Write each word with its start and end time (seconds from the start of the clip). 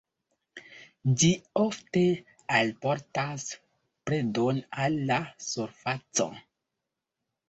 Ĝi 1.23 1.27
ofte 1.63 2.01
alportas 2.59 3.45
predon 4.11 4.63
al 4.87 4.97
la 5.11 5.19
surfaco. 5.49 6.27